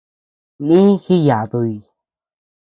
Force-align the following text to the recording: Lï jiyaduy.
Lï 0.67 0.81
jiyaduy. 1.03 1.73